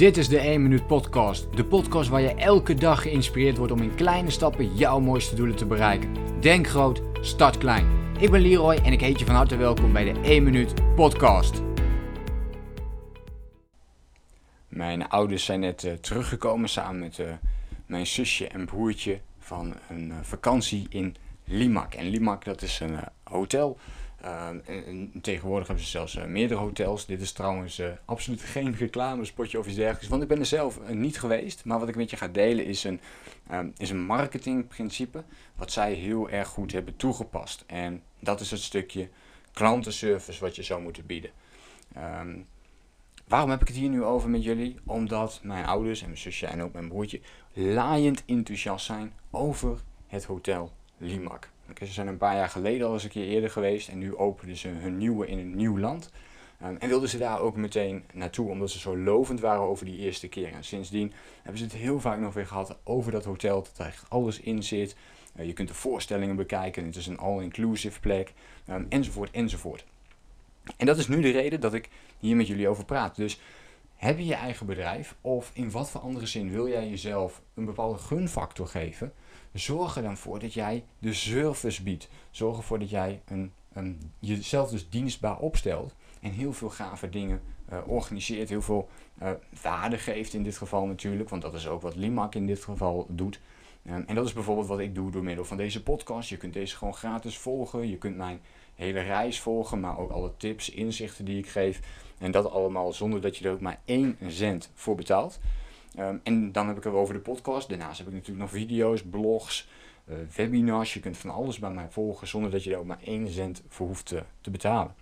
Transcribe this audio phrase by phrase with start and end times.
[0.00, 1.56] Dit is de 1 Minuut Podcast.
[1.56, 5.56] De podcast waar je elke dag geïnspireerd wordt om in kleine stappen jouw mooiste doelen
[5.56, 6.40] te bereiken.
[6.40, 7.86] Denk groot, start klein.
[8.18, 11.62] Ik ben Leroy en ik heet je van harte welkom bij de 1 Minuut Podcast.
[14.68, 17.32] Mijn ouders zijn net uh, teruggekomen samen met uh,
[17.86, 21.94] mijn zusje en broertje van een uh, vakantie in Limac.
[21.94, 23.78] En Limac dat is een hotel
[24.20, 27.06] Ehm, en, tegenwoordig hebben ze zelfs uh, meerdere hotels.
[27.06, 30.08] Dit is trouwens uh, absoluut geen reclamespotje of iets dergelijks.
[30.08, 31.64] Want ik ben er zelf uh, niet geweest.
[31.64, 33.00] Maar wat ik met je ga delen is een,
[33.52, 35.24] um, is een marketingprincipe.
[35.56, 37.64] Wat zij heel erg goed hebben toegepast.
[37.66, 39.08] En dat is het stukje
[39.52, 41.30] klantenservice wat je zou moeten bieden.
[42.20, 42.46] Um,
[43.28, 44.76] waarom heb ik het hier nu over met jullie?
[44.84, 47.20] Omdat mijn ouders en mijn zusje en ook mijn broertje
[47.52, 51.48] laaiend enthousiast zijn over het hotel Limac.
[51.78, 54.56] Ze zijn een paar jaar geleden al eens een keer eerder geweest en nu openen
[54.56, 56.10] ze hun nieuwe in een nieuw land.
[56.62, 59.98] Um, en wilden ze daar ook meteen naartoe, omdat ze zo lovend waren over die
[59.98, 60.52] eerste keer.
[60.52, 63.86] En sindsdien hebben ze het heel vaak nog weer gehad over dat hotel, dat er
[63.86, 64.96] echt alles in zit.
[65.36, 68.32] Uh, je kunt de voorstellingen bekijken, het is een all-inclusive plek,
[68.70, 69.84] um, enzovoort, enzovoort.
[70.76, 73.16] En dat is nu de reden dat ik hier met jullie over praat.
[73.16, 73.40] Dus
[74.00, 77.64] heb je je eigen bedrijf of in wat voor andere zin wil jij jezelf een
[77.64, 79.12] bepaalde gunfactor geven?
[79.52, 82.08] Zorg er dan voor dat jij de service biedt.
[82.30, 87.40] Zorg ervoor dat jij een, een, jezelf dus dienstbaar opstelt en heel veel gave dingen
[87.72, 88.88] uh, organiseert, heel veel
[89.22, 89.30] uh,
[89.62, 93.06] waarde geeft in dit geval natuurlijk, want dat is ook wat Limac in dit geval
[93.08, 93.40] doet.
[93.82, 96.28] En dat is bijvoorbeeld wat ik doe door middel van deze podcast.
[96.28, 97.88] Je kunt deze gewoon gratis volgen.
[97.88, 98.40] Je kunt mijn
[98.74, 101.80] hele reis volgen, maar ook alle tips, inzichten die ik geef.
[102.18, 105.40] En dat allemaal zonder dat je er ook maar één cent voor betaalt.
[105.98, 107.68] Um, en dan heb ik het over de podcast.
[107.68, 109.68] Daarnaast heb ik natuurlijk nog video's, blogs,
[110.08, 110.94] uh, webinars.
[110.94, 113.62] Je kunt van alles bij mij volgen zonder dat je er ook maar één cent
[113.68, 114.94] voor hoeft te, te betalen.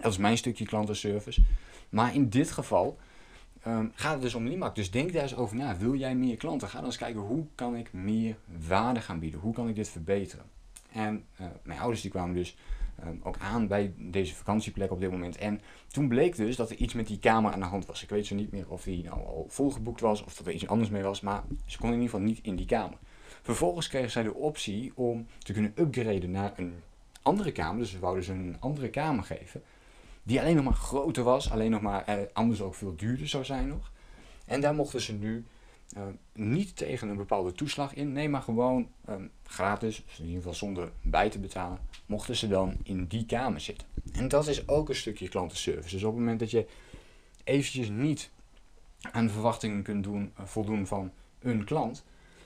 [0.00, 1.42] Dat is mijn stukje klantenservice.
[1.88, 2.98] Maar in dit geval
[3.66, 4.74] um, gaat het dus om Limac.
[4.74, 5.76] Dus denk daar eens over na.
[5.76, 6.68] Wil jij meer klanten?
[6.68, 8.36] Ga dan eens kijken hoe kan ik meer
[8.68, 9.40] waarde gaan bieden?
[9.40, 10.44] Hoe kan ik dit verbeteren?
[10.92, 12.56] En uh, mijn ouders die kwamen dus
[13.04, 15.36] um, ook aan bij deze vakantieplek op dit moment.
[15.36, 18.02] En toen bleek dus dat er iets met die kamer aan de hand was.
[18.02, 20.66] Ik weet zo niet meer of die nou al volgeboekt was of dat er iets
[20.66, 22.98] anders mee was, maar ze kon in ieder geval niet in die kamer.
[23.42, 26.74] Vervolgens kregen zij de optie om te kunnen upgraden naar een
[27.22, 27.78] andere kamer.
[27.78, 29.62] Dus ze wouden ze een andere kamer geven.
[30.22, 33.44] Die alleen nog maar groter was, alleen nog maar eh, anders ook veel duurder zou
[33.44, 33.90] zijn nog.
[34.44, 35.44] En daar mochten ze nu
[35.96, 40.38] uh, niet tegen een bepaalde toeslag in, nee, maar gewoon um, gratis, dus in ieder
[40.38, 43.86] geval zonder bij te betalen, mochten ze dan in die kamer zitten.
[44.12, 45.94] En dat is ook een stukje klantenservice.
[45.94, 46.66] Dus op het moment dat je
[47.44, 48.30] eventjes niet
[49.12, 52.04] aan de verwachtingen kunt doen, uh, voldoen van een klant,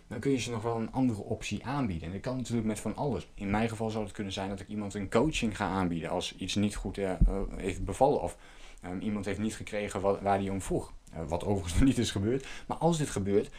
[0.09, 2.07] dan kun je ze nog wel een andere optie aanbieden.
[2.07, 3.29] En dat kan natuurlijk met van alles.
[3.35, 6.37] In mijn geval zou het kunnen zijn dat ik iemand een coaching ga aanbieden als
[6.37, 7.13] iets niet goed uh,
[7.57, 8.37] heeft bevallen of
[8.85, 10.93] um, iemand heeft niet gekregen wat, waar hij om vroeg.
[11.13, 12.47] Uh, wat overigens nog niet is gebeurd.
[12.67, 13.51] Maar als dit gebeurt,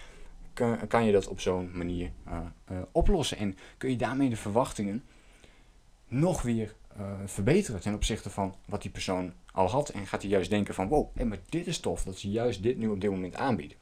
[0.53, 2.11] kan, kan je dat op zo'n manier
[2.91, 3.37] oplossen.
[3.37, 5.03] En kun je daarmee de verwachtingen
[6.07, 6.75] nog weer
[7.25, 9.89] verbeteren ten opzichte van wat die persoon al had.
[9.89, 12.63] En gaat hij juist denken van wow, hey, maar dit is tof dat ze juist
[12.63, 13.77] dit nu op dit moment aanbieden.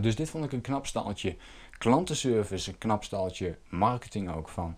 [0.00, 1.36] Dus dit vond ik een knap staaltje
[1.78, 4.76] klantenservice, een knap staaltje marketing ook van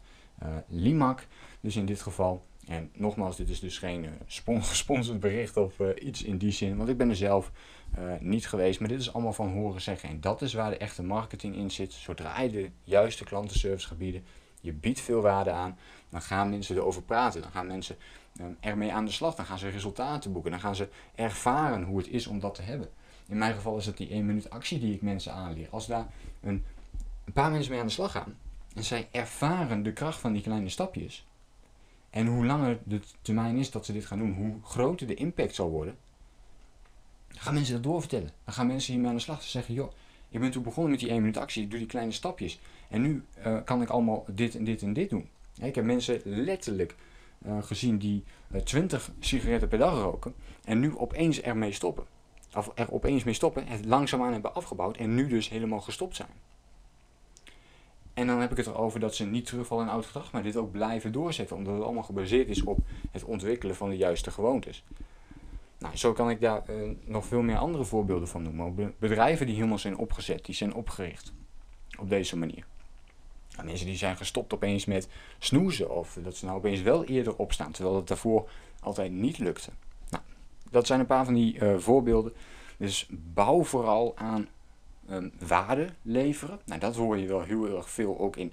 [0.69, 1.27] Limac.
[1.61, 5.89] Dus in dit geval en nogmaals, dit is dus geen uh, gesponsord bericht of uh,
[6.01, 7.53] iets in die zin, want ik ben er zelf
[7.99, 8.81] uh, niet geweest.
[8.81, 10.09] Maar dit is allemaal van horen zeggen.
[10.09, 11.93] En dat is waar de echte marketing in zit.
[11.93, 14.25] Zodra je de juiste klantenservice gebieden,
[14.61, 15.79] je biedt veel waarde aan,
[16.09, 17.43] dan gaan mensen erover praten.
[17.43, 17.97] Dan gaan mensen
[18.61, 19.35] ermee aan de slag.
[19.35, 20.51] Dan gaan ze resultaten boeken.
[20.51, 22.89] Dan gaan ze ervaren hoe het is om dat te hebben.
[23.29, 25.69] In mijn geval is het die 1 minuut actie die ik mensen aanleer.
[25.71, 26.07] Als daar
[26.41, 26.65] een,
[27.25, 28.37] een paar mensen mee aan de slag gaan
[28.75, 31.27] en zij ervaren de kracht van die kleine stapjes
[32.11, 35.55] en hoe langer de termijn is dat ze dit gaan doen, hoe groter de impact
[35.55, 35.97] zal worden.
[37.29, 38.31] Dan gaan mensen dat doorvertellen.
[38.45, 39.43] Dan gaan mensen hiermee aan de slag.
[39.43, 39.93] Ze zeggen, joh,
[40.29, 42.61] ik ben toen begonnen met die 1 minuut actie, ik doe die kleine stapjes.
[42.89, 45.29] En nu uh, kan ik allemaal dit en dit en dit doen.
[45.61, 46.95] Ik heb mensen letterlijk
[47.47, 50.35] uh, gezien die uh, 20 sigaretten per dag roken
[50.65, 52.05] en nu opeens ermee stoppen.
[52.55, 56.31] Of er opeens mee stoppen, het langzaamaan hebben afgebouwd en nu dus helemaal gestopt zijn.
[58.15, 60.57] En dan heb ik het erover dat ze niet terugvallen in oud gedrag, maar dit
[60.57, 62.79] ook blijven doorzetten, omdat het allemaal gebaseerd is op
[63.11, 64.85] het ontwikkelen van de juiste gewoontes.
[65.79, 68.95] Nou, zo kan ik daar uh, nog veel meer andere voorbeelden van noemen.
[68.99, 71.33] Bedrijven die helemaal zijn opgezet, die zijn opgericht
[71.99, 72.67] op deze manier.
[73.55, 75.09] Nou, mensen die zijn gestopt opeens met
[75.39, 78.51] snoezen of dat ze nou opeens wel eerder opstaan, terwijl het daarvoor
[78.81, 79.71] altijd niet lukte.
[80.71, 82.33] Dat zijn een paar van die uh, voorbeelden.
[82.77, 84.49] Dus bouw vooral aan
[85.11, 86.61] um, waarde leveren.
[86.65, 88.53] Nou, dat hoor je wel heel erg veel ook in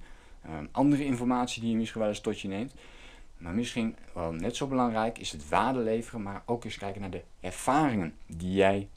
[0.50, 2.74] um, andere informatie die je misschien wel eens tot je neemt.
[3.38, 7.10] Maar misschien wel net zo belangrijk is het waarde leveren, maar ook eens kijken naar
[7.10, 8.88] de ervaringen die jij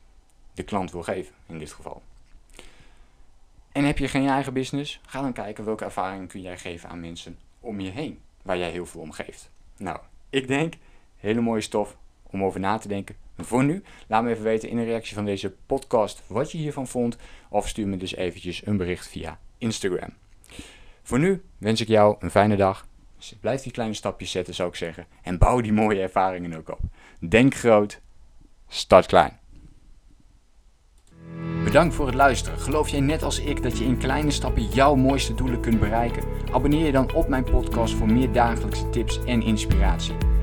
[0.54, 2.02] de klant wil geven in dit geval.
[3.72, 5.00] En heb je geen eigen business?
[5.06, 8.70] Ga dan kijken welke ervaringen kun jij geven aan mensen om je heen, waar jij
[8.70, 9.50] heel veel om geeft.
[9.76, 9.98] Nou,
[10.30, 10.74] ik denk,
[11.16, 11.96] hele mooie stof
[12.30, 13.16] om over na te denken.
[13.36, 16.86] Voor nu, laat me even weten in de reactie van deze podcast wat je hiervan
[16.86, 17.16] vond.
[17.48, 20.10] Of stuur me dus eventjes een bericht via Instagram.
[21.02, 22.86] Voor nu wens ik jou een fijne dag.
[23.40, 25.06] Blijf die kleine stapjes zetten, zou ik zeggen.
[25.22, 26.80] En bouw die mooie ervaringen ook op.
[27.28, 28.00] Denk groot,
[28.68, 29.38] start klein.
[31.64, 32.58] Bedankt voor het luisteren.
[32.58, 36.22] Geloof jij net als ik dat je in kleine stappen jouw mooiste doelen kunt bereiken?
[36.52, 40.37] Abonneer je dan op mijn podcast voor meer dagelijkse tips en inspiratie.